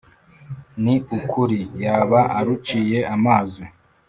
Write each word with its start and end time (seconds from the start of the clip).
ni 0.83 0.95
ukuri 1.17 1.59
yaba 1.83 2.19
aruciye 2.37 2.99
amazi. 3.15 3.63